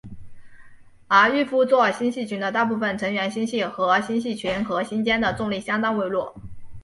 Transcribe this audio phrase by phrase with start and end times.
[1.07, 6.33] 而玉夫座星系群的大部分成员星系和星系群核心间的重力相当微弱。